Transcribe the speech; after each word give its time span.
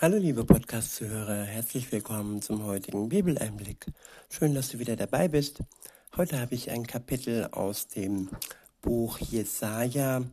Hallo 0.00 0.16
liebe 0.16 0.44
Podcast-Zuhörer, 0.44 1.44
herzlich 1.44 1.92
willkommen 1.92 2.42
zum 2.42 2.64
heutigen 2.64 3.08
Bibeleinblick. 3.08 3.86
Schön, 4.28 4.52
dass 4.52 4.70
du 4.70 4.80
wieder 4.80 4.96
dabei 4.96 5.28
bist. 5.28 5.60
Heute 6.16 6.40
habe 6.40 6.56
ich 6.56 6.72
ein 6.72 6.84
Kapitel 6.84 7.48
aus 7.52 7.86
dem 7.86 8.28
Buch 8.82 9.18
Jesaja. 9.20 10.24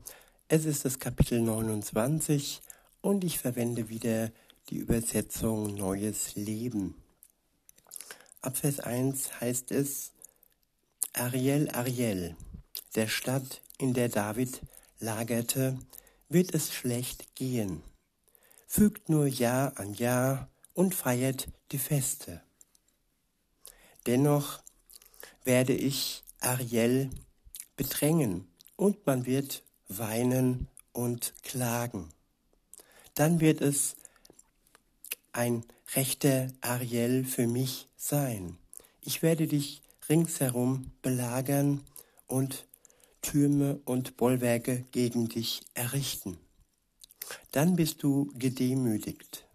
Es 0.48 0.66
ist 0.66 0.84
das 0.84 0.98
Kapitel 0.98 1.42
29 1.42 2.60
und 3.02 3.24
ich 3.24 3.38
verwende 3.38 3.88
wieder 3.88 4.32
die 4.72 4.78
Übersetzung 4.78 5.76
Neues 5.76 6.36
Leben. 6.36 6.96
Ab 8.42 8.58
Vers 8.58 8.80
1 8.80 9.42
heißt 9.42 9.72
es, 9.72 10.12
Ariel, 11.14 11.70
Ariel, 11.70 12.36
der 12.96 13.08
Stadt, 13.08 13.62
in 13.78 13.94
der 13.94 14.10
David 14.10 14.60
lagerte, 15.00 15.78
wird 16.30 16.56
es 16.56 16.74
schlecht 16.74 17.36
gehen 17.36 17.84
fügt 18.74 19.10
nur 19.10 19.28
Jahr 19.28 19.78
an 19.78 19.94
Jahr 19.96 20.48
und 20.74 20.96
feiert 20.96 21.50
die 21.74 21.78
Feste. 21.78 22.42
Dennoch 24.06 24.64
werde 25.44 25.74
ich 25.74 26.24
Ariel 26.40 27.10
bedrängen 27.76 28.48
und 28.78 29.06
man 29.06 29.26
wird 29.26 29.64
weinen 29.90 30.70
und 30.94 31.34
klagen. 31.44 32.14
Dann 33.14 33.42
wird 33.42 33.60
es 33.60 33.98
ein 35.34 35.66
rechter 35.94 36.48
Ariel 36.62 37.26
für 37.26 37.48
mich 37.48 37.90
sein. 37.98 38.58
Ich 39.02 39.22
werde 39.22 39.48
dich 39.48 39.82
ringsherum 40.08 40.94
belagern 41.02 41.82
und 42.26 42.66
Türme 43.22 43.82
und 43.84 44.16
Bollwerke 44.16 44.86
gegen 44.94 45.28
dich 45.28 45.64
errichten 45.74 46.38
dann 47.52 47.76
bist 47.76 48.04
du 48.04 48.32
gedemütigt. 48.36 49.46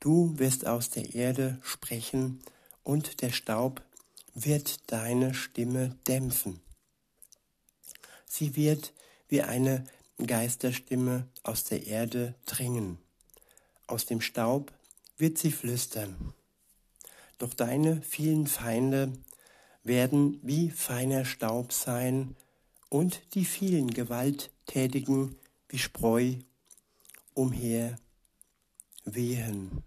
Du 0.00 0.38
wirst 0.38 0.66
aus 0.66 0.90
der 0.90 1.14
Erde 1.14 1.58
sprechen 1.62 2.40
und 2.82 3.22
der 3.22 3.30
Staub 3.30 3.82
wird 4.34 4.90
deine 4.90 5.34
Stimme 5.34 5.96
dämpfen. 6.06 6.60
Sie 8.26 8.56
wird 8.56 8.92
wie 9.28 9.42
eine 9.42 9.84
Geisterstimme 10.24 11.28
aus 11.42 11.64
der 11.64 11.86
Erde 11.86 12.34
dringen. 12.46 12.98
Aus 13.86 14.06
dem 14.06 14.20
Staub 14.20 14.72
wird 15.16 15.38
sie 15.38 15.52
flüstern. 15.52 16.34
Doch 17.38 17.54
deine 17.54 18.02
vielen 18.02 18.46
Feinde 18.46 19.12
werden 19.84 20.40
wie 20.42 20.70
feiner 20.70 21.24
Staub 21.24 21.72
sein 21.72 22.36
und 22.88 23.34
die 23.34 23.44
vielen 23.44 23.90
Gewalttätigen 23.90 25.36
wie 25.68 25.78
Spreu 25.78 26.34
umher 27.38 27.96
wehen. 29.04 29.84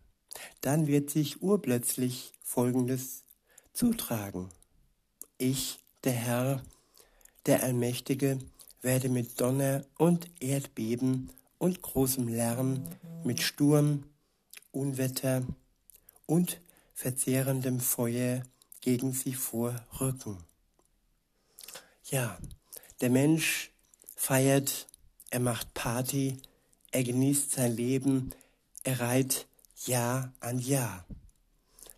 Dann 0.61 0.88
wird 0.88 1.09
sich 1.09 1.41
urplötzlich 1.41 2.31
Folgendes 2.41 3.25
zutragen. 3.73 4.49
Ich, 5.38 5.80
der 6.05 6.13
Herr, 6.13 6.63
der 7.45 7.63
Allmächtige, 7.63 8.39
werde 8.81 9.09
mit 9.09 9.41
Donner 9.41 9.85
und 9.97 10.30
Erdbeben 10.39 11.30
und 11.58 11.81
großem 11.81 12.30
Lärm, 12.30 12.83
mit 13.25 13.41
Sturm, 13.41 14.05
Unwetter 14.71 15.43
und 16.25 16.61
verzehrendem 16.93 17.81
Feuer 17.81 18.43
gegen 18.80 19.11
sie 19.11 19.33
vorrücken. 19.33 20.38
Ja, 22.05 22.39
der 23.02 23.09
Mensch 23.09 23.71
feiert, 24.15 24.88
er 25.30 25.41
macht 25.41 25.73
Party, 25.73 26.38
er 26.92 27.03
genießt 27.03 27.52
sein 27.52 27.75
Leben, 27.75 28.34
er 28.84 29.00
reiht 29.00 29.47
Jahr 29.86 30.34
an 30.39 30.59
Jahr. 30.59 31.06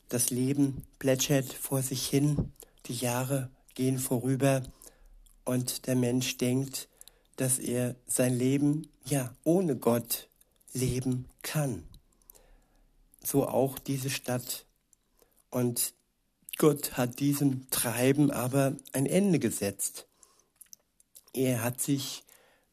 Das 0.10 0.30
Leben 0.30 0.84
plätschert 1.00 1.52
vor 1.52 1.82
sich 1.82 2.08
hin, 2.08 2.52
die 2.86 2.96
Jahre 2.96 3.50
gehen 3.74 3.98
vorüber 3.98 4.64
und 5.46 5.88
der 5.88 5.96
Mensch 5.96 6.38
denkt, 6.38 6.88
dass 7.36 7.58
er 7.58 7.96
sein 8.06 8.38
Leben 8.38 8.90
ja 9.06 9.34
ohne 9.44 9.76
Gott 9.76 10.30
leben 10.74 11.26
kann. 11.42 11.84
So 13.24 13.48
auch 13.48 13.80
diese 13.80 14.10
Stadt. 14.10 14.66
Und 15.50 15.94
Gott 16.58 16.98
hat 16.98 17.20
diesem 17.20 17.70
Treiben 17.70 18.32
aber 18.32 18.76
ein 18.92 19.06
Ende 19.06 19.40
gesetzt. 19.40 20.08
Er 21.34 21.64
hat 21.64 21.82
sich 21.82 22.24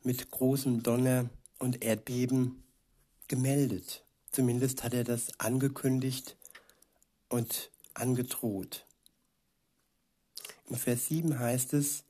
mit 0.02 0.30
großem 0.30 0.82
Donner 0.82 1.30
und 1.60 1.84
Erdbeben 1.84 2.64
gemeldet. 3.28 4.04
Zumindest 4.32 4.82
hat 4.82 4.94
er 4.94 5.04
das 5.04 5.38
angekündigt 5.38 6.36
und 7.28 7.70
angedroht. 7.94 8.84
In 10.68 10.76
Vers 10.76 11.06
7 11.06 11.38
heißt 11.38 11.74
es, 11.74 12.02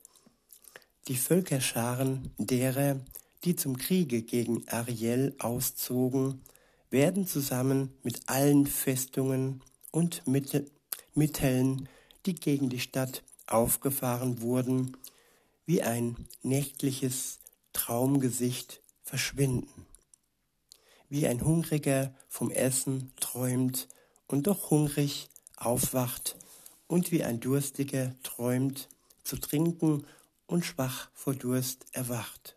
die 1.07 1.15
Völkerscharen 1.15 2.31
derer, 2.37 2.99
die 3.43 3.55
zum 3.55 3.77
Kriege 3.77 4.21
gegen 4.21 4.67
Ariel 4.67 5.35
auszogen, 5.39 6.41
werden 6.89 7.25
zusammen 7.25 7.93
mit 8.03 8.29
allen 8.29 8.67
Festungen 8.67 9.63
und 9.91 10.23
Mitteln, 10.27 11.89
die 12.25 12.35
gegen 12.35 12.69
die 12.69 12.79
Stadt 12.79 13.23
aufgefahren 13.47 14.41
wurden, 14.41 14.95
wie 15.65 15.81
ein 15.81 16.27
nächtliches 16.43 17.39
Traumgesicht 17.73 18.81
verschwinden. 19.11 19.85
Wie 21.09 21.27
ein 21.27 21.43
Hungriger 21.43 22.15
vom 22.29 22.49
Essen 22.49 23.11
träumt 23.19 23.89
und 24.27 24.47
doch 24.47 24.69
hungrig 24.69 25.27
aufwacht 25.57 26.37
und 26.87 27.11
wie 27.11 27.21
ein 27.21 27.41
Durstiger 27.41 28.15
träumt 28.23 28.87
zu 29.25 29.35
trinken 29.35 30.07
und 30.47 30.63
schwach 30.63 31.09
vor 31.13 31.35
Durst 31.35 31.87
erwacht. 31.91 32.55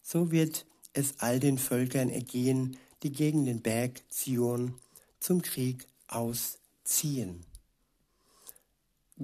So 0.00 0.30
wird 0.30 0.64
es 0.94 1.18
all 1.18 1.40
den 1.40 1.58
Völkern 1.58 2.08
ergehen, 2.08 2.78
die 3.02 3.12
gegen 3.12 3.44
den 3.44 3.60
Berg 3.60 4.02
Zion 4.08 4.80
zum 5.20 5.42
Krieg 5.42 5.86
ausziehen. 6.06 7.44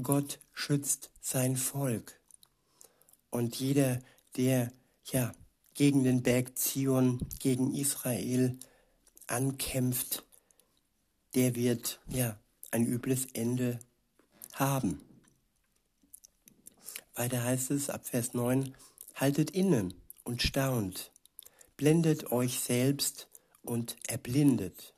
Gott 0.02 0.38
schützt 0.52 1.10
sein 1.22 1.56
Volk. 1.56 2.20
Und 3.30 3.56
jeder, 3.56 4.00
der 4.36 4.70
ja 5.06 5.32
gegen 5.75 6.05
den 6.05 6.22
Berg 6.22 6.59
Zion, 6.59 7.21
gegen 7.38 7.75
Israel 7.75 8.59
ankämpft, 9.27 10.25
der 11.34 11.55
wird 11.55 12.00
ja 12.09 12.38
ein 12.71 12.87
übles 12.87 13.27
Ende 13.33 13.78
haben. 14.53 15.00
Weiter 17.15 17.43
heißt 17.43 17.71
es 17.71 17.91
ab 17.91 18.06
Vers 18.06 18.34
9, 18.34 18.75
haltet 19.15 19.50
inne 19.50 19.91
und 20.25 20.43
staunt, 20.43 21.11
blendet 21.77 22.32
euch 22.32 22.61
selbst 22.61 23.28
und 23.62 23.97
erblindet. 24.09 24.94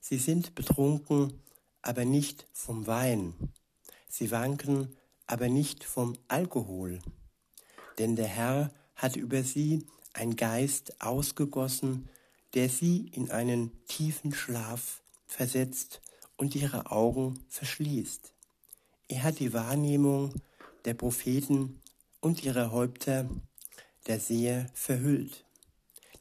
Sie 0.00 0.18
sind 0.18 0.54
betrunken, 0.54 1.42
aber 1.82 2.04
nicht 2.04 2.46
vom 2.52 2.86
Wein. 2.86 3.34
Sie 4.08 4.30
wanken, 4.30 4.96
aber 5.26 5.48
nicht 5.48 5.84
vom 5.84 6.16
Alkohol. 6.28 7.00
Denn 7.98 8.16
der 8.16 8.26
Herr 8.26 8.70
hat 8.96 9.16
über 9.16 9.42
sie 9.42 9.86
ein 10.12 10.36
Geist 10.36 11.00
ausgegossen, 11.00 12.08
der 12.54 12.68
sie 12.68 13.08
in 13.12 13.30
einen 13.30 13.72
tiefen 13.86 14.32
Schlaf 14.32 15.02
versetzt 15.26 16.00
und 16.36 16.54
ihre 16.54 16.90
Augen 16.90 17.40
verschließt. 17.48 18.32
Er 19.08 19.22
hat 19.22 19.40
die 19.40 19.52
Wahrnehmung 19.52 20.34
der 20.84 20.94
Propheten 20.94 21.80
und 22.20 22.44
ihre 22.44 22.72
Häupter 22.72 23.28
der 24.06 24.20
Seher 24.20 24.70
verhüllt. 24.74 25.44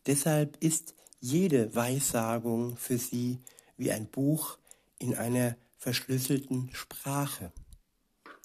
Deshalb 0.05 0.57
ist 0.61 0.95
jede 1.19 1.73
Weissagung 1.75 2.75
für 2.77 2.97
sie 2.97 3.39
wie 3.77 3.91
ein 3.91 4.07
Buch 4.07 4.57
in 4.99 5.15
einer 5.15 5.55
verschlüsselten 5.77 6.69
Sprache 6.73 7.51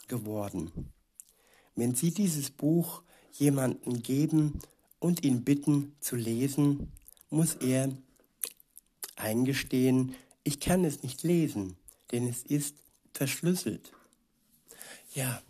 geworden. 0.06 0.93
Wenn 1.75 1.94
sie 1.94 2.12
dieses 2.12 2.50
Buch 2.50 3.02
jemanden 3.32 4.02
geben 4.02 4.60
und 4.98 5.25
ihn 5.25 5.44
bitten 5.44 5.94
zu 6.00 6.16
lesen, 6.16 6.92
muss 7.30 7.54
er 7.54 7.90
eingestehen, 9.16 10.14
ich 10.44 10.60
kann 10.60 10.84
es 10.84 11.02
nicht 11.02 11.22
lesen, 11.22 11.76
denn 12.10 12.26
es 12.26 12.42
ist 12.42 12.75
verschlüsselt. 13.12 13.92
Ja, 15.14 15.42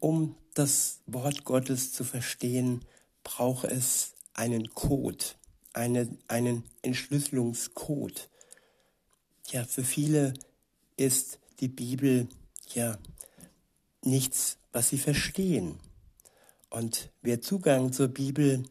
um 0.00 0.34
das 0.54 1.00
Wort 1.06 1.44
Gottes 1.44 1.92
zu 1.92 2.04
verstehen, 2.04 2.84
braucht 3.22 3.64
es 3.64 4.14
einen 4.34 4.72
Code, 4.74 5.24
eine, 5.72 6.08
einen 6.28 6.64
Entschlüsselungscode. 6.82 8.28
Ja, 9.50 9.64
für 9.64 9.84
viele 9.84 10.34
ist 10.96 11.38
die 11.60 11.68
Bibel 11.68 12.28
ja 12.74 12.98
nichts, 14.02 14.58
was 14.72 14.88
sie 14.88 14.98
verstehen. 14.98 15.78
Und 16.76 17.08
wer 17.22 17.40
Zugang 17.40 17.94
zur 17.94 18.08
Bibel 18.08 18.62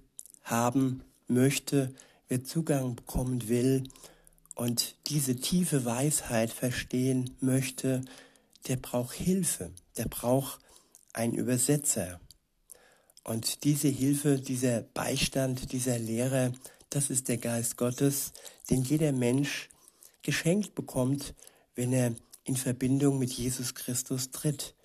haben 0.44 1.02
möchte, 1.28 1.92
wer 2.28 2.44
Zugang 2.44 2.96
bekommen 2.96 3.50
will 3.50 3.81
und 4.54 4.96
diese 5.07 5.38
tiefe 5.38 5.86
Weisheit 5.86 6.52
verstehen 6.52 7.36
möchte, 7.40 8.02
der 8.68 8.75
braucht 8.75 9.16
Hilfe, 9.16 9.72
der 9.98 10.06
braucht 10.06 10.60
einen 11.13 11.34
Übersetzer. 11.34 12.19
Und 13.24 13.63
diese 13.63 13.88
Hilfe, 13.88 14.38
dieser 14.38 14.81
Beistand, 14.81 15.72
dieser 15.72 15.98
Lehrer, 15.98 16.52
das 16.92 17.10
ist 17.10 17.28
der 17.28 17.38
Geist 17.38 17.75
Gottes, 17.75 18.34
den 18.69 18.84
jeder 18.84 19.13
Mensch 19.13 19.69
geschenkt 20.22 20.75
bekommt, 20.75 21.34
wenn 21.74 21.92
er 21.92 22.13
in 22.44 22.56
Verbindung 22.56 23.18
mit 23.18 23.31
Jesus 23.31 23.74
Christus 23.74 24.30
tritt, 24.30 24.75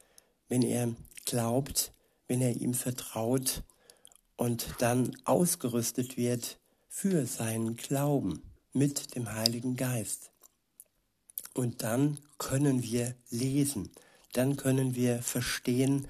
wenn 0.49 0.63
er 0.63 0.95
glaubt, 1.27 1.93
wenn 2.31 2.43
er 2.43 2.55
ihm 2.55 2.75
vertraut 2.75 3.65
und 4.37 4.69
dann 4.79 5.17
ausgerüstet 5.25 6.17
wird 6.17 6.61
für 6.89 7.27
seinen 7.27 7.75
Glauben 7.75 8.41
mit 8.73 9.17
dem 9.17 9.33
Heiligen 9.33 9.75
Geist. 9.75 10.31
Und 11.55 11.83
dann 11.83 12.19
können 12.39 12.85
wir 12.85 13.17
lesen, 13.31 13.91
dann 14.33 14.57
können 14.57 14.95
wir 14.95 15.25
verstehen, 15.25 16.07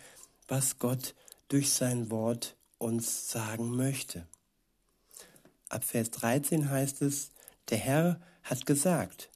was 0.47 0.79
Gott 0.79 1.15
durch 1.49 1.73
sein 1.73 2.11
Wort 2.11 2.55
uns 2.77 3.31
sagen 3.31 3.75
möchte. 3.75 4.27
Ab 5.71 5.85
Vers 5.85 6.11
13 6.11 6.69
heißt 6.69 7.01
es, 7.01 7.31
der 7.71 7.79
Herr 7.79 8.21
hat 8.43 8.67
gesagt, 8.67 9.31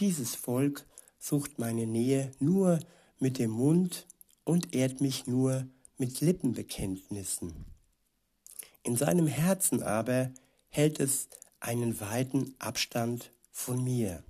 dieses 0.00 0.34
Volk 0.34 0.86
sucht 1.18 1.58
meine 1.58 1.86
Nähe 1.86 2.30
nur 2.38 2.80
mit 3.18 3.38
dem 3.38 3.50
Mund 3.50 4.06
und 4.44 4.74
ehrt 4.74 5.02
mich 5.02 5.26
nur 5.26 5.66
mit 6.02 6.20
Lippenbekenntnissen. 6.20 7.64
In 8.82 8.96
seinem 8.96 9.28
Herzen 9.28 9.84
aber 9.84 10.32
hält 10.68 10.98
es 10.98 11.28
einen 11.60 12.00
weiten 12.00 12.56
Abstand 12.58 13.30
von 13.52 13.84
mir. 13.84 14.24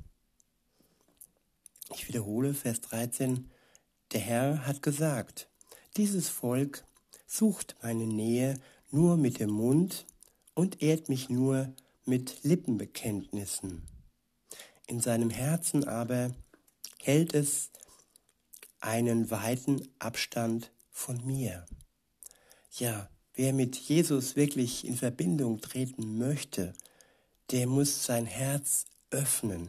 Ich 1.95 2.09
wiederhole 2.09 2.53
Vers 2.53 2.83
13. 2.83 3.51
Der 4.13 4.21
Herr 4.21 4.67
hat 4.67 4.83
gesagt, 4.83 5.49
dieses 5.97 6.29
Volk 6.29 6.85
sucht 7.27 7.75
meine 7.81 8.07
Nähe 8.07 8.61
nur 8.91 9.17
mit 9.17 9.41
dem 9.41 9.53
Mund 9.53 10.05
und 10.53 10.83
ehrt 10.83 11.09
mich 11.09 11.31
nur 11.31 11.75
mit 12.05 12.45
Lippenbekenntnissen. 12.45 13.89
In 14.87 15.01
seinem 15.01 15.31
Herzen 15.31 15.89
aber 15.89 16.35
hält 17.01 17.33
es 17.33 17.71
einen 18.83 19.31
weiten 19.31 19.89
Abstand 19.99 20.71
von 20.93 21.25
mir. 21.27 21.67
Ja, 22.79 23.09
wer 23.35 23.53
mit 23.53 23.77
Jesus 23.77 24.37
wirklich 24.37 24.87
in 24.87 24.97
Verbindung 24.97 25.61
treten 25.61 26.19
möchte, 26.19 26.73
der 27.51 27.67
muss 27.67 28.05
sein 28.05 28.27
Herz 28.27 28.85
öffnen. 29.11 29.69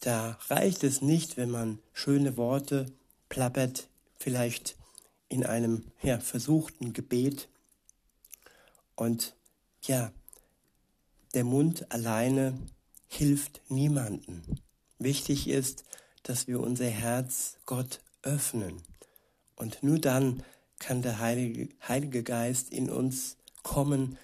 Da 0.00 0.38
reicht 0.48 0.84
es 0.84 1.02
nicht, 1.02 1.36
wenn 1.36 1.50
man 1.50 1.78
schöne 1.92 2.36
Worte 2.36 2.86
plappert, 3.28 3.88
vielleicht 4.16 4.76
in 5.28 5.44
einem 5.44 5.90
ja, 6.02 6.18
versuchten 6.20 6.92
Gebet. 6.92 7.48
Und 8.94 9.34
ja, 9.82 10.12
der 11.34 11.44
Mund 11.44 11.90
alleine 11.92 12.58
hilft 13.08 13.60
niemanden. 13.68 14.60
Wichtig 14.98 15.48
ist, 15.48 15.84
dass 16.22 16.46
wir 16.46 16.60
unser 16.60 16.88
Herz 16.88 17.56
Gott 17.66 18.00
öffnen. 18.22 18.82
Und 19.58 19.82
nur 19.82 19.98
dann 19.98 20.44
kann 20.78 21.02
der 21.02 21.18
Heilige, 21.18 21.68
Heilige 21.86 22.22
Geist 22.22 22.70
in 22.70 22.88
uns 22.88 23.36
kommen, 23.64 24.16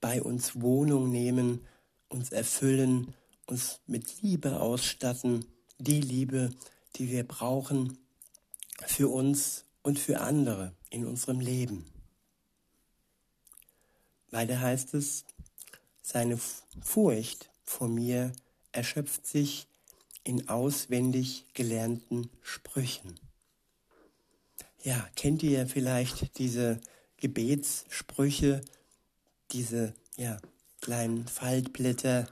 bei 0.00 0.20
uns 0.20 0.60
Wohnung 0.60 1.10
nehmen, 1.10 1.64
uns 2.08 2.32
erfüllen, 2.32 3.14
uns 3.46 3.78
mit 3.86 4.22
Liebe 4.22 4.60
ausstatten, 4.60 5.46
die 5.78 6.00
Liebe, 6.00 6.50
die 6.96 7.08
wir 7.10 7.22
brauchen 7.22 7.98
für 8.84 9.08
uns 9.08 9.64
und 9.82 10.00
für 10.00 10.20
andere 10.20 10.72
in 10.90 11.06
unserem 11.06 11.38
Leben. 11.38 11.86
Weiter 14.32 14.60
heißt 14.60 14.94
es, 14.94 15.24
seine 16.02 16.36
Furcht 16.82 17.48
vor 17.62 17.86
mir 17.86 18.32
erschöpft 18.72 19.24
sich 19.24 19.68
in 20.24 20.48
auswendig 20.48 21.44
gelernten 21.54 22.28
Sprüchen. 22.42 23.20
Ja, 24.86 25.04
kennt 25.16 25.42
ihr 25.42 25.66
vielleicht 25.66 26.38
diese 26.38 26.80
Gebetssprüche, 27.16 28.60
diese 29.50 29.94
ja, 30.16 30.38
kleinen 30.80 31.26
Faltblätter, 31.26 32.28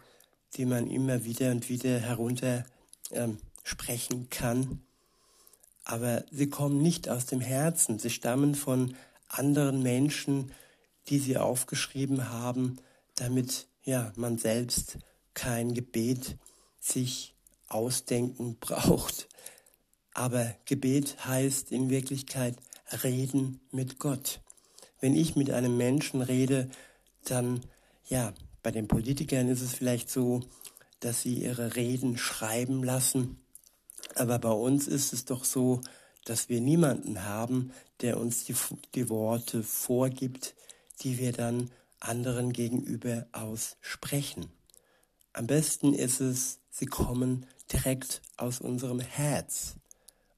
die 0.55 0.65
man 0.65 0.89
immer 0.89 1.25
wieder 1.25 1.51
und 1.51 1.69
wieder 1.69 1.99
herunter 1.99 2.65
ähm, 3.11 3.39
sprechen 3.65 4.31
kann? 4.31 4.83
Aber 5.83 6.25
sie 6.31 6.49
kommen 6.49 6.81
nicht 6.81 7.09
aus 7.09 7.27
dem 7.27 7.41
Herzen, 7.41 7.99
sie 7.99 8.11
stammen 8.11 8.55
von 8.55 8.95
anderen 9.27 9.83
Menschen, 9.83 10.53
die 11.09 11.19
sie 11.19 11.37
aufgeschrieben 11.37 12.31
haben, 12.31 12.77
damit 13.17 13.67
ja 13.83 14.13
man 14.15 14.39
selbst 14.39 14.99
kein 15.35 15.75
Gebet 15.75 16.37
sich 16.79 17.35
ausdenken 17.67 18.57
braucht. 18.61 19.27
Aber 20.15 20.55
Gebet 20.65 21.27
heißt 21.27 21.73
in 21.73 21.91
Wirklichkeit 21.91 22.57
reden 23.03 23.61
mit 23.73 23.99
Gott. 23.99 24.41
Wenn 25.01 25.15
ich 25.15 25.37
mit 25.37 25.51
einem 25.51 25.77
Menschen 25.77 26.23
rede, 26.23 26.71
dann, 27.25 27.61
ja, 28.09 28.33
bei 28.63 28.71
den 28.71 28.89
Politikern 28.89 29.49
ist 29.49 29.61
es 29.61 29.75
vielleicht 29.75 30.09
so, 30.09 30.41
dass 31.01 31.23
sie 31.23 31.35
ihre 31.35 31.77
Reden 31.77 32.17
schreiben 32.17 32.83
lassen. 32.83 33.39
Aber 34.15 34.39
bei 34.39 34.53
uns 34.53 34.87
ist 34.87 35.13
es 35.13 35.25
doch 35.25 35.45
so, 35.45 35.81
dass 36.25 36.49
wir 36.49 36.61
niemanden 36.61 37.25
haben, 37.25 37.73
der 38.01 38.19
uns 38.19 38.45
die, 38.45 38.55
die 38.95 39.09
Worte 39.11 39.63
vorgibt, 39.63 40.55
die 41.03 41.19
wir 41.19 41.33
dann 41.33 41.71
anderen 42.01 42.53
gegenüber 42.53 43.27
aussprechen. 43.33 44.47
Am 45.33 45.47
besten 45.47 45.93
ist 45.93 46.21
es, 46.21 46.61
sie 46.71 46.87
kommen 46.87 47.47
direkt 47.73 48.23
aus 48.37 48.61
unserem 48.61 49.01
Herz. 49.01 49.75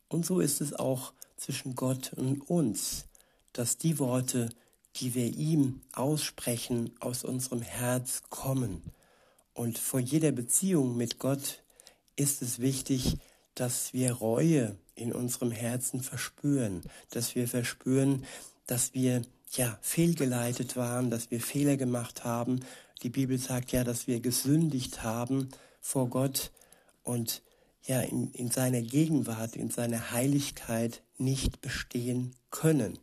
Und 0.08 0.24
so 0.24 0.40
ist 0.40 0.60
es 0.60 0.72
auch 0.72 1.12
zwischen 1.36 1.74
Gott 1.74 2.12
und 2.14 2.48
uns, 2.48 3.06
dass 3.52 3.78
die 3.78 3.98
Worte, 3.98 4.50
die 4.96 5.14
wir 5.14 5.26
ihm 5.26 5.80
aussprechen, 5.92 6.92
aus 7.00 7.24
unserem 7.24 7.62
Herz 7.62 8.22
kommen. 8.30 8.82
Und 9.52 9.78
vor 9.78 10.00
jeder 10.00 10.32
Beziehung 10.32 10.96
mit 10.96 11.18
Gott 11.18 11.62
ist 12.16 12.42
es 12.42 12.58
wichtig, 12.58 13.16
dass 13.54 13.92
wir 13.92 14.12
Reue 14.12 14.76
in 14.94 15.12
unserem 15.12 15.50
Herzen 15.50 16.02
verspüren, 16.02 16.82
dass 17.10 17.34
wir 17.34 17.48
verspüren, 17.48 18.24
dass 18.66 18.94
wir 18.94 19.22
ja 19.52 19.78
fehlgeleitet 19.80 20.76
waren, 20.76 21.10
dass 21.10 21.30
wir 21.30 21.40
Fehler 21.40 21.76
gemacht 21.76 22.24
haben. 22.24 22.60
Die 23.02 23.10
Bibel 23.10 23.38
sagt 23.38 23.72
ja, 23.72 23.84
dass 23.84 24.06
wir 24.06 24.20
gesündigt 24.20 25.02
haben 25.02 25.48
vor 25.80 26.08
Gott 26.08 26.50
und 27.02 27.42
ja 27.86 28.00
in, 28.00 28.30
in 28.32 28.50
seiner 28.50 28.82
Gegenwart, 28.82 29.56
in 29.56 29.70
seiner 29.70 30.10
Heiligkeit 30.10 31.02
nicht 31.18 31.60
bestehen 31.60 32.34
können. 32.50 32.98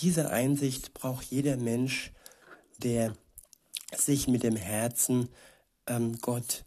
Diese 0.00 0.30
Einsicht 0.30 0.94
braucht 0.94 1.26
jeder 1.26 1.56
Mensch, 1.56 2.12
der 2.78 3.14
sich 3.94 4.28
mit 4.28 4.42
dem 4.42 4.56
Herzen 4.56 5.28
ähm, 5.86 6.18
Gott 6.20 6.64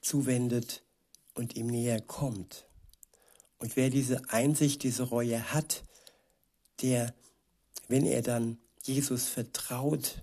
zuwendet 0.00 0.82
und 1.34 1.56
ihm 1.56 1.66
näher 1.66 2.00
kommt. 2.00 2.66
Und 3.58 3.76
wer 3.76 3.90
diese 3.90 4.22
Einsicht, 4.30 4.82
diese 4.82 5.04
Reue 5.04 5.52
hat, 5.52 5.82
der, 6.82 7.14
wenn 7.88 8.06
er 8.06 8.22
dann 8.22 8.58
Jesus 8.82 9.28
vertraut, 9.28 10.22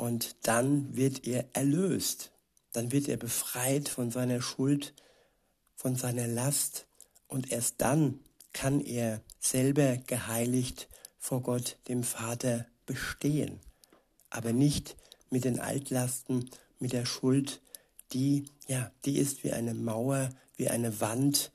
und 0.00 0.34
dann 0.46 0.96
wird 0.96 1.26
er 1.26 1.44
erlöst, 1.52 2.30
dann 2.72 2.90
wird 2.90 3.06
er 3.06 3.18
befreit 3.18 3.90
von 3.90 4.10
seiner 4.10 4.40
Schuld, 4.40 4.94
von 5.80 5.96
seiner 5.96 6.26
Last 6.26 6.84
und 7.26 7.50
erst 7.50 7.76
dann 7.78 8.20
kann 8.52 8.82
er 8.82 9.22
selber 9.38 9.96
geheiligt 9.96 10.90
vor 11.18 11.40
Gott, 11.40 11.78
dem 11.88 12.02
Vater, 12.02 12.66
bestehen. 12.84 13.60
Aber 14.28 14.52
nicht 14.52 14.98
mit 15.30 15.44
den 15.44 15.58
Altlasten, 15.58 16.50
mit 16.80 16.92
der 16.92 17.06
Schuld, 17.06 17.62
die, 18.12 18.44
ja, 18.68 18.90
die 19.06 19.16
ist 19.16 19.42
wie 19.42 19.52
eine 19.52 19.72
Mauer, 19.72 20.28
wie 20.56 20.68
eine 20.68 21.00
Wand, 21.00 21.50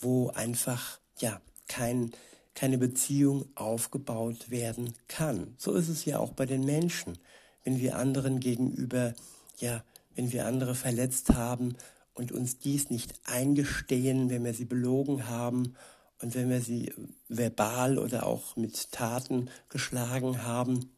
wo 0.00 0.30
einfach, 0.30 0.98
ja, 1.20 1.40
kein, 1.68 2.10
keine 2.54 2.78
Beziehung 2.78 3.48
aufgebaut 3.54 4.50
werden 4.50 4.92
kann. 5.06 5.54
So 5.56 5.74
ist 5.74 5.88
es 5.88 6.04
ja 6.04 6.18
auch 6.18 6.32
bei 6.32 6.46
den 6.46 6.64
Menschen. 6.64 7.16
Wenn 7.62 7.78
wir 7.78 7.96
anderen 7.96 8.40
gegenüber, 8.40 9.14
ja, 9.58 9.84
wenn 10.16 10.32
wir 10.32 10.46
andere 10.46 10.74
verletzt 10.74 11.30
haben 11.30 11.76
und 12.16 12.32
uns 12.32 12.58
dies 12.58 12.90
nicht 12.90 13.14
eingestehen, 13.24 14.30
wenn 14.30 14.44
wir 14.44 14.54
sie 14.54 14.64
belogen 14.64 15.28
haben 15.28 15.74
und 16.20 16.34
wenn 16.34 16.48
wir 16.48 16.62
sie 16.62 16.92
verbal 17.28 17.98
oder 17.98 18.26
auch 18.26 18.56
mit 18.56 18.90
Taten 18.90 19.50
geschlagen 19.68 20.42
haben, 20.42 20.90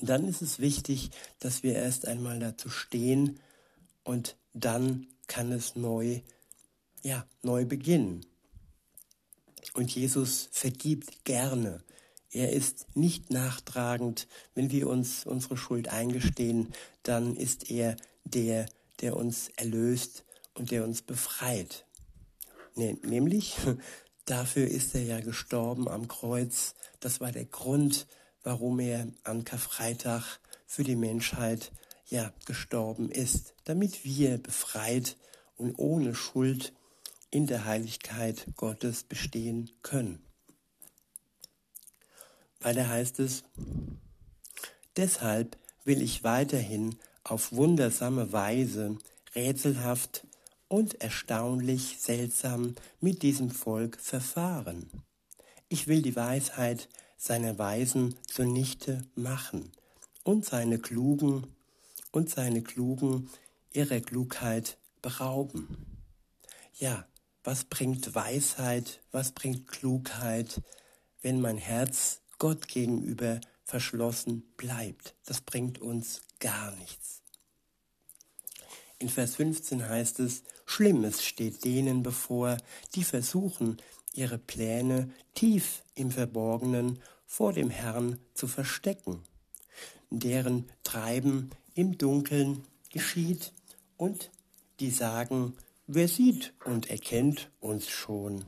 dann 0.00 0.26
ist 0.26 0.42
es 0.42 0.58
wichtig, 0.58 1.10
dass 1.38 1.62
wir 1.62 1.74
erst 1.74 2.08
einmal 2.08 2.38
dazu 2.38 2.70
stehen 2.70 3.40
und 4.04 4.36
dann 4.54 5.06
kann 5.26 5.52
es 5.52 5.76
neu, 5.76 6.22
ja, 7.02 7.26
neu 7.42 7.66
beginnen. 7.66 8.24
Und 9.74 9.94
Jesus 9.94 10.48
vergibt 10.50 11.24
gerne. 11.24 11.82
Er 12.30 12.52
ist 12.52 12.96
nicht 12.96 13.30
nachtragend. 13.30 14.28
Wenn 14.54 14.70
wir 14.70 14.88
uns 14.88 15.26
unsere 15.26 15.58
Schuld 15.58 15.88
eingestehen, 15.88 16.72
dann 17.02 17.36
ist 17.36 17.70
er 17.70 17.96
der, 18.24 18.66
der 19.00 19.16
uns 19.16 19.50
erlöst 19.56 20.24
und 20.58 20.70
der 20.70 20.84
uns 20.84 21.02
befreit. 21.02 21.86
Nämlich, 22.74 23.56
dafür 24.24 24.66
ist 24.66 24.94
er 24.94 25.02
ja 25.02 25.20
gestorben 25.20 25.88
am 25.88 26.08
Kreuz. 26.08 26.74
Das 27.00 27.20
war 27.20 27.32
der 27.32 27.44
Grund, 27.44 28.06
warum 28.42 28.80
er 28.80 29.08
an 29.24 29.44
Karfreitag 29.44 30.40
für 30.66 30.84
die 30.84 30.96
Menschheit 30.96 31.72
ja 32.08 32.32
gestorben 32.46 33.10
ist, 33.10 33.54
damit 33.64 34.04
wir 34.04 34.38
befreit 34.38 35.16
und 35.56 35.74
ohne 35.76 36.14
Schuld 36.14 36.72
in 37.30 37.46
der 37.46 37.64
Heiligkeit 37.64 38.46
Gottes 38.56 39.04
bestehen 39.04 39.70
können. 39.82 40.22
Weiter 42.60 42.88
heißt 42.88 43.20
es, 43.20 43.44
deshalb 44.96 45.56
will 45.84 46.02
ich 46.02 46.24
weiterhin 46.24 46.98
auf 47.22 47.52
wundersame 47.52 48.32
Weise 48.32 48.98
rätselhaft 49.34 50.26
und 50.68 51.00
erstaunlich 51.00 51.96
seltsam 51.98 52.74
mit 53.00 53.22
diesem 53.22 53.50
Volk 53.50 53.98
verfahren. 54.00 54.90
Ich 55.68 55.86
will 55.86 56.02
die 56.02 56.16
Weisheit 56.16 56.88
seiner 57.16 57.58
Weisen 57.58 58.14
zunichte 58.26 59.02
machen 59.14 59.72
und 60.22 60.44
seine 60.44 60.78
Klugen 60.78 61.46
und 62.12 62.30
seine 62.30 62.62
Klugen 62.62 63.28
ihrer 63.72 64.00
Klugheit 64.00 64.78
berauben. 65.02 65.86
Ja, 66.74 67.06
was 67.44 67.64
bringt 67.64 68.14
Weisheit, 68.14 69.00
was 69.10 69.32
bringt 69.32 69.68
Klugheit, 69.68 70.62
wenn 71.22 71.40
mein 71.40 71.58
Herz 71.58 72.20
Gott 72.38 72.68
gegenüber 72.68 73.40
verschlossen 73.64 74.42
bleibt? 74.56 75.14
Das 75.24 75.40
bringt 75.40 75.80
uns 75.80 76.22
gar 76.40 76.72
nichts. 76.76 77.22
In 78.98 79.08
Vers 79.08 79.36
15 79.36 79.88
heißt 79.88 80.20
es, 80.20 80.42
Schlimmes 80.66 81.24
steht 81.24 81.64
denen 81.64 82.02
bevor, 82.02 82.56
die 82.94 83.04
versuchen, 83.04 83.76
ihre 84.12 84.38
Pläne 84.38 85.10
tief 85.34 85.82
im 85.94 86.10
Verborgenen 86.10 86.98
vor 87.26 87.52
dem 87.52 87.70
Herrn 87.70 88.18
zu 88.34 88.48
verstecken, 88.48 89.22
deren 90.10 90.68
Treiben 90.82 91.50
im 91.74 91.96
Dunkeln 91.96 92.64
geschieht 92.90 93.52
und 93.96 94.30
die 94.80 94.90
sagen, 94.90 95.54
Wer 95.90 96.06
sieht 96.06 96.52
und 96.66 96.90
erkennt 96.90 97.50
uns 97.60 97.88
schon? 97.88 98.44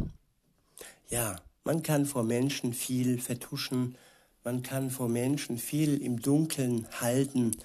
Ja, 1.08 1.36
man 1.64 1.82
kann 1.82 2.04
vor 2.04 2.22
Menschen 2.22 2.74
viel 2.74 3.18
vertuschen, 3.18 3.96
man 4.44 4.62
kann 4.62 4.90
vor 4.90 5.08
Menschen 5.08 5.56
viel 5.56 6.02
im 6.02 6.20
Dunkeln 6.20 6.86
halten, 7.00 7.56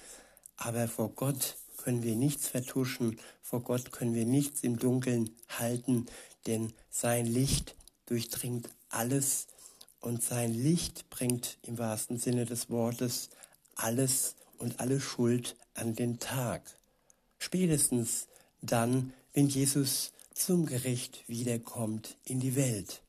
aber 0.56 0.88
vor 0.88 1.10
Gott 1.10 1.58
können 1.86 2.02
wir 2.02 2.16
nichts 2.16 2.48
vertuschen, 2.48 3.16
vor 3.42 3.60
Gott 3.60 3.92
können 3.92 4.12
wir 4.12 4.26
nichts 4.26 4.64
im 4.64 4.76
Dunkeln 4.76 5.30
halten, 5.48 6.06
denn 6.48 6.72
sein 6.90 7.26
Licht 7.26 7.76
durchdringt 8.06 8.68
alles 8.88 9.46
und 10.00 10.20
sein 10.20 10.52
Licht 10.52 11.08
bringt 11.10 11.58
im 11.62 11.78
wahrsten 11.78 12.18
Sinne 12.18 12.44
des 12.44 12.70
Wortes 12.70 13.30
alles 13.76 14.34
und 14.58 14.80
alle 14.80 14.98
Schuld 15.00 15.54
an 15.74 15.94
den 15.94 16.18
Tag. 16.18 16.76
Spätestens 17.38 18.26
dann, 18.62 19.12
wenn 19.32 19.46
Jesus 19.46 20.12
zum 20.34 20.66
Gericht 20.66 21.22
wiederkommt 21.28 22.16
in 22.24 22.40
die 22.40 22.56
Welt. 22.56 23.00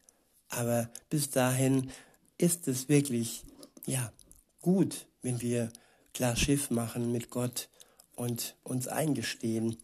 Aber 0.50 0.88
bis 1.10 1.31
dahin 1.31 1.89
ist 2.38 2.67
es 2.67 2.89
wirklich, 2.89 3.41
ja, 3.88 4.13
gut, 4.62 5.07
wenn 5.24 5.41
wir 5.41 5.72
klar 6.13 6.36
Schiff 6.36 6.69
machen 6.69 7.12
mit 7.12 7.31
Gott 7.31 7.69
und 8.17 8.57
uns 8.63 8.89
eingestehen, 8.89 9.77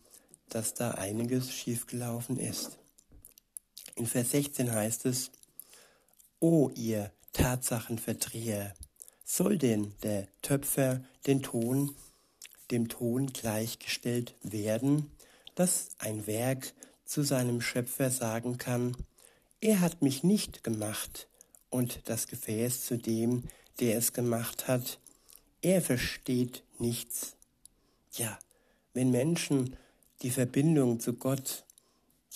dass 0.49 0.73
da 0.73 0.91
einiges 0.91 1.53
schiefgelaufen 1.53 2.37
ist. 2.37 2.77
In 3.95 4.05
Vers 4.05 4.31
16 4.31 4.73
heißt 4.73 5.05
es, 5.05 5.31
O 6.41 6.69
ihr 6.75 7.11
Tatsachenverdreher, 7.31 8.73
soll 9.23 9.57
denn 9.57 9.93
der 10.03 10.27
Töpfer 10.41 11.01
den 11.25 11.41
Ton, 11.41 11.95
dem 12.71 12.89
Ton 12.89 13.27
gleichgestellt 13.27 14.35
werden, 14.43 15.09
dass 15.55 15.89
ein 15.99 16.27
Werk 16.27 16.73
zu 17.05 17.23
seinem 17.23 17.61
Schöpfer 17.61 18.09
sagen 18.09 18.57
kann, 18.57 18.97
er 19.61 19.79
hat 19.79 20.01
mich 20.01 20.23
nicht 20.23 20.63
gemacht, 20.63 21.27
und 21.69 22.01
das 22.05 22.27
Gefäß 22.27 22.85
zu 22.85 22.97
dem, 22.97 23.43
der 23.79 23.97
es 23.97 24.13
gemacht 24.13 24.67
hat, 24.67 24.99
er 25.61 25.81
versteht 25.81 26.63
nichts. 26.77 27.35
Ja, 28.13 28.37
wenn 28.93 29.11
Menschen 29.11 29.75
die 30.21 30.29
Verbindung 30.29 30.99
zu 30.99 31.13
Gott 31.13 31.65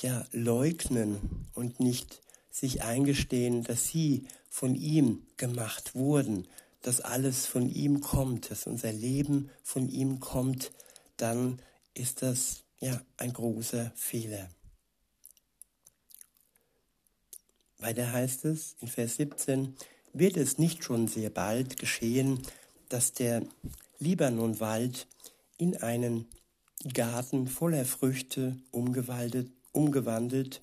ja 0.01 0.25
leugnen 0.31 1.47
und 1.53 1.79
nicht 1.79 2.21
sich 2.49 2.83
eingestehen, 2.83 3.63
dass 3.63 3.87
sie 3.87 4.25
von 4.49 4.75
ihm 4.75 5.23
gemacht 5.37 5.93
wurden, 5.95 6.47
dass 6.81 7.01
alles 7.01 7.45
von 7.45 7.69
ihm 7.69 8.01
kommt, 8.01 8.49
dass 8.49 8.65
unser 8.65 8.91
Leben 8.91 9.51
von 9.61 9.87
ihm 9.89 10.19
kommt, 10.19 10.71
dann 11.17 11.61
ist 11.93 12.21
das 12.21 12.63
ja, 12.79 13.01
ein 13.17 13.33
großer 13.33 13.91
Fehler. 13.95 14.49
Weiter 17.79 18.11
heißt 18.11 18.45
es 18.45 18.75
in 18.79 18.87
Vers 18.87 19.17
17, 19.17 19.75
wird 20.13 20.37
es 20.37 20.57
nicht 20.57 20.83
schon 20.83 21.07
sehr 21.07 21.29
bald 21.29 21.77
geschehen, 21.77 22.41
dass 22.89 23.13
der 23.13 23.43
Libanonwald 23.99 25.07
in 25.57 25.77
einen 25.77 26.27
Garten 26.93 27.47
voller 27.47 27.85
Früchte 27.85 28.57
umgewandelt, 28.71 29.51
umgewandelt, 29.71 30.61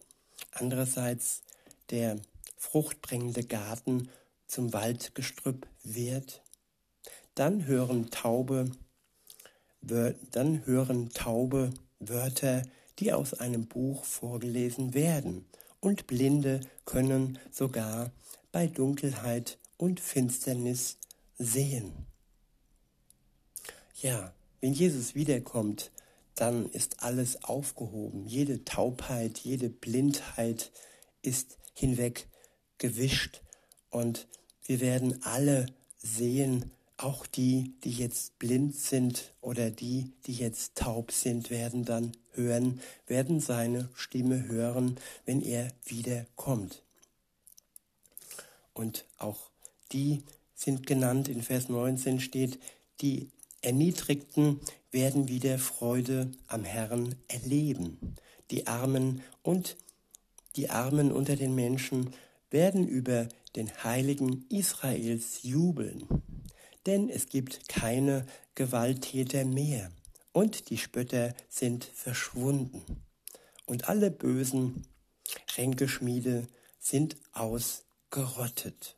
andererseits 0.52 1.42
der 1.90 2.16
fruchtbringende 2.56 3.44
Garten 3.44 4.08
zum 4.46 4.72
Waldgestrüpp 4.72 5.66
wird? 5.82 6.42
Dann 7.34 7.66
hören 7.66 8.10
Taube, 8.10 8.70
dann 9.80 10.66
hören 10.66 11.10
Taube 11.10 11.70
Wörter, 11.98 12.62
die 12.98 13.12
aus 13.12 13.34
einem 13.34 13.66
Buch 13.66 14.04
vorgelesen 14.04 14.94
werden, 14.94 15.44
und 15.80 16.06
Blinde 16.06 16.60
können 16.86 17.38
sogar 17.50 18.10
bei 18.52 18.68
Dunkelheit 18.68 19.58
und 19.76 20.00
Finsternis 20.00 20.96
sehen. 21.36 21.92
Ja, 24.00 24.32
wenn 24.64 24.72
Jesus 24.72 25.14
wiederkommt, 25.14 25.92
dann 26.36 26.70
ist 26.70 27.02
alles 27.02 27.44
aufgehoben. 27.44 28.24
Jede 28.24 28.64
Taubheit, 28.64 29.40
jede 29.40 29.68
Blindheit 29.68 30.72
ist 31.20 31.58
hinweg 31.74 32.28
gewischt 32.78 33.42
und 33.90 34.26
wir 34.64 34.80
werden 34.80 35.22
alle 35.22 35.66
sehen, 35.98 36.70
auch 36.96 37.26
die, 37.26 37.74
die 37.84 37.90
jetzt 37.90 38.38
blind 38.38 38.74
sind 38.74 39.34
oder 39.42 39.70
die, 39.70 40.12
die 40.24 40.32
jetzt 40.32 40.76
taub 40.76 41.12
sind, 41.12 41.50
werden 41.50 41.84
dann 41.84 42.12
hören, 42.32 42.80
werden 43.06 43.40
seine 43.40 43.90
Stimme 43.92 44.48
hören, 44.48 44.96
wenn 45.26 45.42
er 45.42 45.72
wiederkommt. 45.84 46.82
Und 48.72 49.04
auch 49.18 49.50
die 49.92 50.22
sind 50.54 50.86
genannt, 50.86 51.28
in 51.28 51.42
Vers 51.42 51.68
19 51.68 52.18
steht, 52.18 52.58
die 53.02 53.28
Erniedrigten 53.64 54.60
werden 54.90 55.28
wieder 55.28 55.58
Freude 55.58 56.30
am 56.46 56.64
Herrn 56.64 57.14
erleben. 57.28 58.16
Die 58.50 58.66
Armen 58.66 59.22
und 59.42 59.76
die 60.56 60.70
Armen 60.70 61.10
unter 61.10 61.36
den 61.36 61.54
Menschen 61.54 62.10
werden 62.50 62.86
über 62.86 63.28
den 63.56 63.70
Heiligen 63.82 64.44
Israels 64.48 65.42
jubeln 65.42 66.06
denn 66.86 67.08
es 67.08 67.28
gibt 67.28 67.68
keine 67.68 68.26
Gewalttäter 68.54 69.44
mehr 69.44 69.90
und 70.32 70.70
die 70.70 70.78
Spötter 70.78 71.34
sind 71.48 71.84
verschwunden 71.84 72.82
und 73.66 73.88
alle 73.88 74.10
bösen 74.10 74.86
Ränkeschmiede 75.56 76.46
sind 76.78 77.16
ausgerottet. 77.32 78.96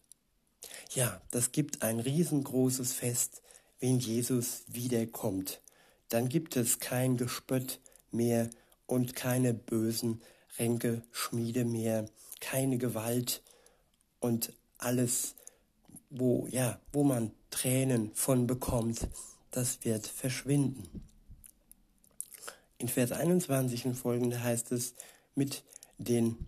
Ja, 0.94 1.20
das 1.30 1.52
gibt 1.52 1.82
ein 1.82 2.00
riesengroßes 2.00 2.92
Fest, 2.92 3.42
wenn 3.80 3.98
Jesus 3.98 4.64
wiederkommt. 4.68 5.60
Dann 6.08 6.28
gibt 6.28 6.56
es 6.56 6.78
kein 6.78 7.16
Gespött 7.16 7.80
mehr 8.10 8.50
und 8.86 9.14
keine 9.14 9.54
bösen 9.54 10.22
Ränkeschmiede 10.58 11.64
mehr, 11.64 12.08
keine 12.40 12.78
Gewalt 12.78 13.42
und 14.20 14.52
alles, 14.78 15.34
wo, 16.10 16.46
ja, 16.50 16.80
wo 16.92 17.02
man 17.02 17.32
Tränen 17.50 18.12
von 18.14 18.46
bekommt, 18.46 19.08
das 19.50 19.84
wird 19.84 20.06
verschwinden. 20.06 21.02
In 22.78 22.88
Vers 22.88 23.12
21 23.12 23.86
und 23.86 23.94
folgende 23.94 24.42
heißt 24.42 24.72
es, 24.72 24.94
mit 25.34 25.64
den 25.98 26.46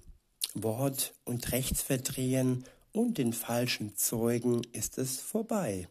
Wort- 0.55 1.15
und 1.25 1.53
Rechtsverdrehern 1.53 2.65
und 2.93 3.19
den 3.19 3.33
falschen 3.33 3.97
Zeugen 3.97 4.63
ist 4.73 4.99
es 4.99 5.21
vorbei. 5.21 5.89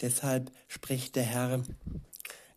Deshalb 0.00 0.50
spricht 0.68 1.16
der 1.16 1.24
Herr, 1.24 1.62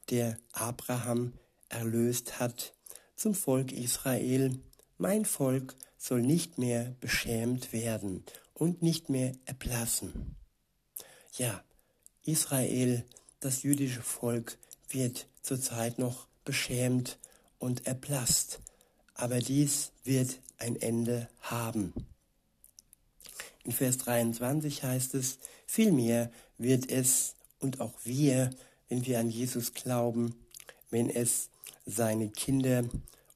der 0.09 0.37
Abraham 0.53 1.33
erlöst 1.69 2.39
hat, 2.39 2.73
zum 3.15 3.33
Volk 3.33 3.71
Israel, 3.71 4.59
mein 4.97 5.25
Volk 5.25 5.75
soll 5.97 6.21
nicht 6.21 6.57
mehr 6.57 6.95
beschämt 6.99 7.73
werden 7.73 8.23
und 8.53 8.81
nicht 8.81 9.09
mehr 9.09 9.33
erblassen. 9.45 10.35
Ja, 11.33 11.63
Israel, 12.23 13.05
das 13.39 13.63
jüdische 13.63 14.01
Volk, 14.01 14.57
wird 14.89 15.27
zurzeit 15.41 15.99
noch 15.99 16.27
beschämt 16.45 17.17
und 17.59 17.85
erblasst, 17.85 18.59
aber 19.13 19.39
dies 19.39 19.91
wird 20.03 20.39
ein 20.57 20.75
Ende 20.75 21.29
haben. 21.41 21.93
In 23.63 23.71
Vers 23.71 23.97
23 23.97 24.83
heißt 24.83 25.13
es, 25.15 25.39
vielmehr 25.65 26.31
wird 26.57 26.89
es 26.89 27.35
und 27.59 27.79
auch 27.79 27.93
wir, 28.03 28.49
wenn 28.89 29.05
wir 29.05 29.19
an 29.19 29.29
Jesus 29.29 29.73
glauben, 29.73 30.35
wenn 30.89 31.09
es 31.09 31.49
seine 31.85 32.29
Kinder 32.29 32.85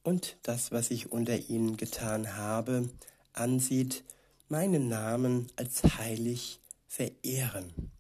und 0.04 0.38
das, 0.44 0.72
was 0.72 0.92
ich 0.92 1.12
unter 1.12 1.38
ihnen 1.38 1.78
getan 1.78 2.36
habe, 2.36 2.90
ansieht, 3.34 4.04
meinen 4.50 4.88
Namen 4.88 5.48
als 5.56 5.84
heilig 5.98 6.60
verehren. 6.88 7.92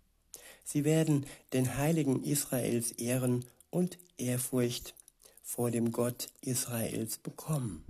Sie 0.63 0.83
werden 0.83 1.25
den 1.53 1.77
Heiligen 1.77 2.23
Israels 2.23 2.91
Ehren 2.93 3.45
und 3.69 3.97
Ehrfurcht 4.17 4.95
vor 5.43 5.71
dem 5.71 5.91
Gott 5.91 6.29
Israels 6.41 7.17
bekommen. 7.17 7.83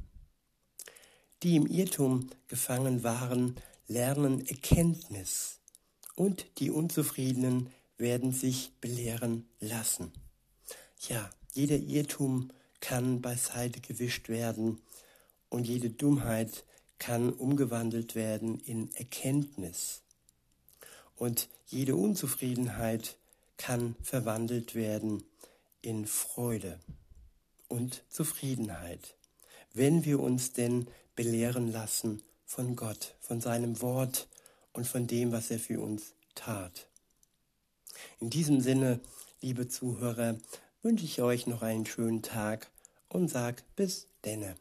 Die 1.44 1.56
im 1.56 1.68
Irrtum 1.68 2.30
gefangen 2.48 3.04
waren, 3.04 3.56
lernen 3.88 4.46
Erkenntnis 4.48 5.61
und 6.22 6.46
die 6.60 6.70
Unzufriedenen 6.70 7.72
werden 7.98 8.32
sich 8.32 8.74
belehren 8.80 9.50
lassen. 9.60 10.12
Ja, 11.10 11.28
jeder 11.54 11.78
Irrtum 11.78 12.52
kann 12.80 13.24
beiseite 13.24 13.82
gewischt 13.82 14.30
werden 14.30 14.84
und 15.50 15.68
jede 15.68 15.90
Dummheit 15.90 16.64
kann 17.00 17.34
umgewandelt 17.34 18.14
werden 18.14 18.60
in 18.60 18.94
Erkenntnis. 18.94 20.04
Und 21.16 21.50
jede 21.66 21.96
Unzufriedenheit 21.96 23.18
kann 23.58 23.96
verwandelt 24.04 24.76
werden 24.76 25.24
in 25.82 26.06
Freude 26.06 26.80
und 27.68 28.04
Zufriedenheit, 28.10 29.16
wenn 29.74 30.06
wir 30.06 30.20
uns 30.20 30.54
denn 30.54 30.86
belehren 31.16 31.72
lassen 31.72 32.22
von 32.46 32.76
Gott, 32.76 33.16
von 33.22 33.42
seinem 33.42 33.82
Wort 33.82 34.28
und 34.74 34.88
von 34.88 35.08
dem, 35.08 35.32
was 35.32 35.52
er 35.52 35.60
für 35.60 35.80
uns 35.82 36.14
tat. 36.36 36.88
In 38.20 38.30
diesem 38.30 38.62
Sinne, 38.62 39.00
liebe 39.42 39.68
Zuhörer, 39.68 40.38
wünsche 40.82 41.06
ich 41.06 41.22
euch 41.22 41.48
noch 41.48 41.62
einen 41.62 41.86
schönen 41.86 42.22
Tag 42.22 42.72
und 43.10 43.30
sag 43.30 43.64
bis 43.76 44.08
denne. 44.26 44.56